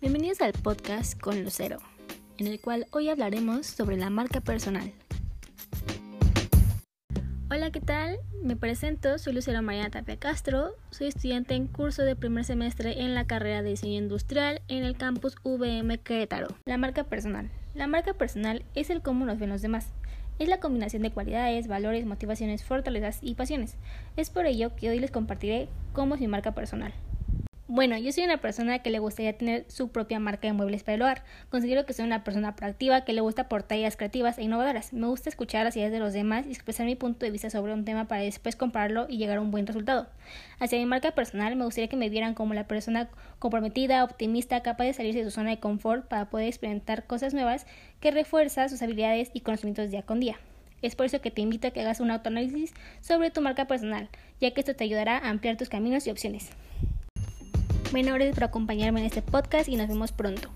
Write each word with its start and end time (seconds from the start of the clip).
Bienvenidos 0.00 0.40
al 0.42 0.52
podcast 0.52 1.20
con 1.20 1.42
Lucero, 1.42 1.78
en 2.38 2.46
el 2.46 2.60
cual 2.60 2.86
hoy 2.92 3.08
hablaremos 3.08 3.66
sobre 3.66 3.96
la 3.96 4.10
marca 4.10 4.40
personal. 4.40 4.92
Hola, 7.50 7.72
¿qué 7.72 7.80
tal? 7.80 8.20
Me 8.40 8.54
presento, 8.54 9.18
soy 9.18 9.32
Lucero 9.32 9.60
Mariana 9.60 9.90
Tapia 9.90 10.16
Castro, 10.16 10.70
soy 10.90 11.08
estudiante 11.08 11.56
en 11.56 11.66
curso 11.66 12.02
de 12.02 12.14
primer 12.14 12.44
semestre 12.44 13.00
en 13.00 13.16
la 13.16 13.26
carrera 13.26 13.60
de 13.60 13.70
diseño 13.70 13.98
industrial 13.98 14.62
en 14.68 14.84
el 14.84 14.96
campus 14.96 15.34
VM 15.42 15.98
Querétaro. 15.98 16.46
La 16.64 16.78
marca 16.78 17.02
personal. 17.02 17.50
La 17.74 17.88
marca 17.88 18.14
personal 18.14 18.64
es 18.76 18.90
el 18.90 19.02
cómo 19.02 19.26
nos 19.26 19.40
ven 19.40 19.50
los 19.50 19.62
demás. 19.62 19.88
Es 20.38 20.48
la 20.48 20.60
combinación 20.60 21.02
de 21.02 21.10
cualidades, 21.10 21.66
valores, 21.66 22.06
motivaciones, 22.06 22.62
fortalezas 22.62 23.18
y 23.20 23.34
pasiones. 23.34 23.74
Es 24.16 24.30
por 24.30 24.46
ello 24.46 24.76
que 24.76 24.90
hoy 24.90 25.00
les 25.00 25.10
compartiré 25.10 25.68
cómo 25.92 26.14
es 26.14 26.20
mi 26.20 26.28
marca 26.28 26.54
personal. 26.54 26.94
Bueno, 27.70 27.98
yo 27.98 28.10
soy 28.12 28.24
una 28.24 28.38
persona 28.38 28.78
que 28.78 28.88
le 28.88 28.98
gustaría 28.98 29.36
tener 29.36 29.66
su 29.68 29.88
propia 29.88 30.18
marca 30.18 30.48
de 30.48 30.54
muebles 30.54 30.84
para 30.84 30.94
el 30.94 31.02
hogar. 31.02 31.22
Considero 31.50 31.84
que 31.84 31.92
soy 31.92 32.06
una 32.06 32.24
persona 32.24 32.56
proactiva 32.56 33.04
que 33.04 33.12
le 33.12 33.20
gusta 33.20 33.42
aportar 33.42 33.76
ideas 33.76 33.94
creativas 33.94 34.38
e 34.38 34.44
innovadoras. 34.44 34.94
Me 34.94 35.06
gusta 35.06 35.28
escuchar 35.28 35.66
las 35.66 35.76
ideas 35.76 35.92
de 35.92 35.98
los 35.98 36.14
demás 36.14 36.46
y 36.46 36.52
expresar 36.52 36.86
mi 36.86 36.96
punto 36.96 37.26
de 37.26 37.30
vista 37.30 37.50
sobre 37.50 37.74
un 37.74 37.84
tema 37.84 38.08
para 38.08 38.22
después 38.22 38.56
compararlo 38.56 39.04
y 39.06 39.18
llegar 39.18 39.36
a 39.36 39.42
un 39.42 39.50
buen 39.50 39.66
resultado. 39.66 40.06
Hacia 40.58 40.78
mi 40.78 40.86
marca 40.86 41.10
personal 41.10 41.56
me 41.56 41.66
gustaría 41.66 41.88
que 41.88 41.96
me 41.96 42.08
vieran 42.08 42.32
como 42.32 42.54
la 42.54 42.66
persona 42.66 43.10
comprometida, 43.38 44.02
optimista, 44.02 44.62
capaz 44.62 44.84
de 44.84 44.94
salirse 44.94 45.18
de 45.18 45.24
su 45.26 45.30
zona 45.30 45.50
de 45.50 45.60
confort 45.60 46.08
para 46.08 46.30
poder 46.30 46.46
experimentar 46.46 47.04
cosas 47.04 47.34
nuevas 47.34 47.66
que 48.00 48.10
refuerza 48.10 48.70
sus 48.70 48.80
habilidades 48.80 49.30
y 49.34 49.40
conocimientos 49.40 49.90
día 49.90 50.04
con 50.04 50.20
día. 50.20 50.38
Es 50.80 50.96
por 50.96 51.04
eso 51.04 51.20
que 51.20 51.30
te 51.30 51.42
invito 51.42 51.68
a 51.68 51.70
que 51.72 51.82
hagas 51.82 52.00
un 52.00 52.12
autoanálisis 52.12 52.72
sobre 53.02 53.30
tu 53.30 53.42
marca 53.42 53.66
personal, 53.66 54.08
ya 54.40 54.52
que 54.52 54.60
esto 54.60 54.74
te 54.74 54.84
ayudará 54.84 55.18
a 55.18 55.28
ampliar 55.28 55.58
tus 55.58 55.68
caminos 55.68 56.06
y 56.06 56.10
opciones 56.10 56.50
menores 57.92 58.34
por 58.34 58.44
acompañarme 58.44 59.00
en 59.00 59.06
este 59.06 59.22
podcast 59.22 59.68
y 59.68 59.76
nos 59.76 59.88
vemos 59.88 60.12
pronto. 60.12 60.50